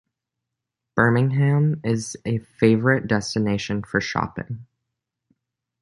Birmingham 0.95 1.79
is 1.83 2.17
a 2.25 2.39
favourite 2.39 3.05
destination 3.05 3.83
for 3.83 4.01
shopping. 4.01 4.65